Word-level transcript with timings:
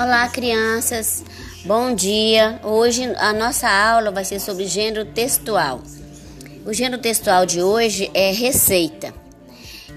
Olá, 0.00 0.26
crianças. 0.30 1.22
Bom 1.62 1.94
dia. 1.94 2.58
Hoje 2.64 3.04
a 3.18 3.34
nossa 3.34 3.68
aula 3.68 4.10
vai 4.10 4.24
ser 4.24 4.40
sobre 4.40 4.66
gênero 4.66 5.04
textual. 5.04 5.82
O 6.64 6.72
gênero 6.72 7.02
textual 7.02 7.44
de 7.44 7.60
hoje 7.60 8.10
é 8.14 8.32
receita. 8.32 9.12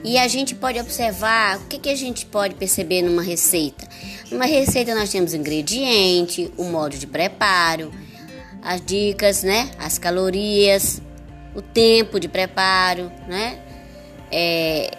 E 0.04 0.18
a 0.18 0.28
gente 0.28 0.56
pode 0.56 0.78
observar 0.78 1.58
o 1.58 1.68
que, 1.68 1.80
que 1.80 1.90
a 1.90 1.96
gente 1.96 2.26
pode 2.26 2.56
perceber 2.56 3.02
numa 3.02 3.24
receita. 3.24 3.88
Numa 4.30 4.44
receita 4.44 4.94
nós 4.94 5.10
temos 5.10 5.34
ingrediente, 5.34 6.52
o 6.58 6.66
modo 6.66 6.98
de 6.98 7.08
preparo, 7.08 7.90
as 8.62 8.86
dicas, 8.86 9.42
né? 9.42 9.72
As 9.80 9.98
calorias, 9.98 11.02
o 11.56 11.62
tempo 11.62 12.20
de 12.20 12.28
preparo, 12.28 13.10
né? 13.26 13.58
É, 14.30 14.92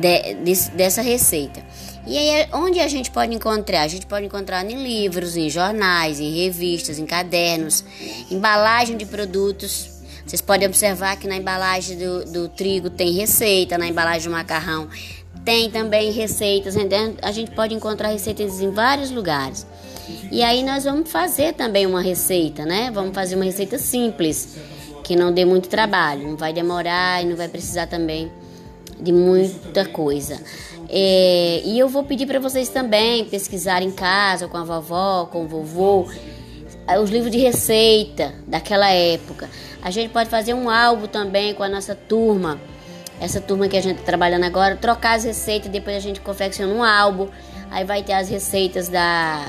de, 0.00 0.34
de, 0.42 0.70
dessa 0.70 1.02
receita. 1.02 1.62
E 2.06 2.16
aí, 2.16 2.48
onde 2.52 2.80
a 2.80 2.88
gente 2.88 3.10
pode 3.10 3.34
encontrar? 3.34 3.82
A 3.82 3.88
gente 3.88 4.06
pode 4.06 4.26
encontrar 4.26 4.64
em 4.64 4.82
livros, 4.82 5.36
em 5.36 5.50
jornais, 5.50 6.18
em 6.18 6.42
revistas, 6.42 6.98
em 6.98 7.06
cadernos, 7.06 7.84
embalagem 8.30 8.96
de 8.96 9.04
produtos. 9.04 10.00
Vocês 10.26 10.40
podem 10.40 10.66
observar 10.66 11.16
que 11.16 11.28
na 11.28 11.36
embalagem 11.36 11.98
do, 11.98 12.24
do 12.24 12.48
trigo 12.48 12.88
tem 12.88 13.12
receita, 13.12 13.76
na 13.76 13.86
embalagem 13.86 14.28
do 14.28 14.32
macarrão 14.32 14.88
tem 15.44 15.70
também 15.70 16.10
receitas. 16.12 16.74
A 17.22 17.32
gente 17.32 17.50
pode 17.52 17.74
encontrar 17.74 18.08
receitas 18.08 18.60
em 18.60 18.70
vários 18.70 19.10
lugares. 19.10 19.66
E 20.30 20.42
aí 20.42 20.62
nós 20.62 20.84
vamos 20.84 21.10
fazer 21.10 21.54
também 21.54 21.86
uma 21.86 22.02
receita, 22.02 22.64
né? 22.64 22.90
Vamos 22.92 23.14
fazer 23.14 23.36
uma 23.36 23.44
receita 23.44 23.78
simples, 23.78 24.56
que 25.04 25.14
não 25.16 25.32
dê 25.32 25.44
muito 25.44 25.68
trabalho, 25.68 26.28
não 26.28 26.36
vai 26.36 26.52
demorar 26.52 27.22
e 27.22 27.26
não 27.26 27.36
vai 27.36 27.48
precisar 27.48 27.86
também 27.86 28.30
de 29.00 29.12
muita 29.12 29.86
coisa. 29.86 30.40
É, 30.88 31.62
e 31.64 31.78
eu 31.78 31.88
vou 31.88 32.02
pedir 32.02 32.26
para 32.26 32.40
vocês 32.40 32.68
também 32.68 33.24
pesquisar 33.24 33.82
em 33.82 33.90
casa 33.90 34.48
com 34.48 34.56
a 34.56 34.64
vovó, 34.64 35.26
com 35.26 35.44
o 35.44 35.48
vovô, 35.48 36.08
os 37.00 37.10
livros 37.10 37.30
de 37.30 37.38
receita 37.38 38.34
daquela 38.46 38.90
época. 38.90 39.48
A 39.80 39.90
gente 39.90 40.10
pode 40.10 40.28
fazer 40.28 40.52
um 40.52 40.68
álbum 40.68 41.06
também 41.06 41.54
com 41.54 41.62
a 41.62 41.68
nossa 41.68 41.94
turma, 41.94 42.60
essa 43.20 43.40
turma 43.40 43.68
que 43.68 43.76
a 43.76 43.80
gente 43.80 43.96
está 43.96 44.06
trabalhando 44.06 44.44
agora, 44.44 44.76
trocar 44.76 45.16
as 45.16 45.24
receitas, 45.24 45.70
depois 45.70 45.96
a 45.96 46.00
gente 46.00 46.20
confecciona 46.20 46.72
um 46.72 46.82
álbum, 46.82 47.28
aí 47.70 47.84
vai 47.84 48.02
ter 48.02 48.14
as 48.14 48.28
receitas 48.28 48.88
da, 48.88 49.46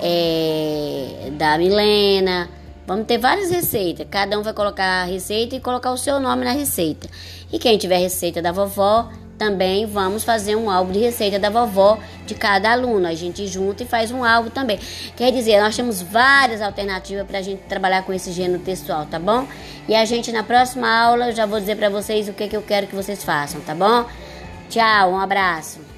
é, 0.00 1.30
da 1.32 1.58
Milena. 1.58 2.61
Vamos 2.92 3.06
ter 3.06 3.16
várias 3.16 3.50
receitas, 3.50 4.06
cada 4.10 4.38
um 4.38 4.42
vai 4.42 4.52
colocar 4.52 4.84
a 4.84 5.04
receita 5.04 5.56
e 5.56 5.60
colocar 5.60 5.92
o 5.92 5.96
seu 5.96 6.20
nome 6.20 6.44
na 6.44 6.52
receita. 6.52 7.08
E 7.50 7.58
quem 7.58 7.78
tiver 7.78 7.96
receita 7.96 8.42
da 8.42 8.52
vovó, 8.52 9.10
também 9.38 9.86
vamos 9.86 10.24
fazer 10.24 10.56
um 10.56 10.70
álbum 10.70 10.92
de 10.92 10.98
receita 10.98 11.38
da 11.38 11.48
vovó 11.48 11.98
de 12.26 12.34
cada 12.34 12.70
aluno. 12.70 13.08
A 13.08 13.14
gente 13.14 13.46
junta 13.46 13.82
e 13.82 13.86
faz 13.86 14.10
um 14.10 14.22
álbum 14.22 14.50
também. 14.50 14.78
Quer 15.16 15.32
dizer, 15.32 15.58
nós 15.62 15.74
temos 15.74 16.02
várias 16.02 16.60
alternativas 16.60 17.26
para 17.26 17.38
a 17.38 17.42
gente 17.42 17.62
trabalhar 17.62 18.02
com 18.02 18.12
esse 18.12 18.30
gênero 18.30 18.62
textual, 18.62 19.06
tá 19.06 19.18
bom? 19.18 19.48
E 19.88 19.94
a 19.94 20.04
gente 20.04 20.30
na 20.30 20.42
próxima 20.42 20.86
aula 20.86 21.30
eu 21.30 21.32
já 21.32 21.46
vou 21.46 21.58
dizer 21.58 21.76
para 21.76 21.88
vocês 21.88 22.28
o 22.28 22.34
que, 22.34 22.46
que 22.46 22.56
eu 22.58 22.62
quero 22.62 22.86
que 22.86 22.94
vocês 22.94 23.24
façam, 23.24 23.62
tá 23.62 23.74
bom? 23.74 24.04
Tchau, 24.68 25.12
um 25.12 25.18
abraço. 25.18 25.91